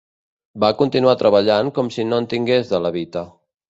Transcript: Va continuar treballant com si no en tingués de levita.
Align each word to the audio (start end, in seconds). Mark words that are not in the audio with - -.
Va 0.63 0.71
continuar 0.79 1.15
treballant 1.21 1.71
com 1.79 1.95
si 1.99 2.09
no 2.11 2.25
en 2.25 2.31
tingués 2.35 2.77
de 2.77 2.85
levita. 2.89 3.29